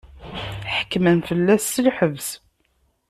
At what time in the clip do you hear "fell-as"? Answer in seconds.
1.29-1.63